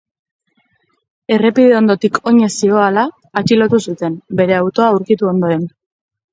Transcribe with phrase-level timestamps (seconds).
[1.35, 3.05] Errepide ondotik oinez zihoala
[3.43, 5.73] atxilotu zuten, bere autoa aurkitu ondoren.